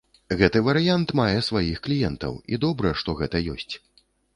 [0.37, 3.73] Гэты варыянт мае сваіх кліентаў, і добра, што гэта ёсць.